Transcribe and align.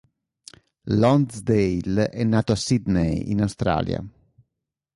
Lonsdale 0.87 2.09
è 2.09 2.23
nato 2.23 2.53
a 2.53 2.55
Sydney, 2.55 3.29
in 3.29 3.39
Australia. 3.41 4.03